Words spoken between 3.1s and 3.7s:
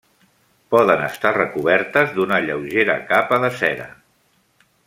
capa de